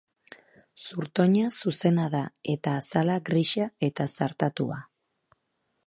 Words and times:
Zurtoina 0.83 1.51
zuzena 1.57 2.07
da, 2.15 2.23
eta 2.55 2.73
azala 2.79 3.19
grisa 3.31 3.71
eta 3.91 4.09
zartatua. 4.15 4.85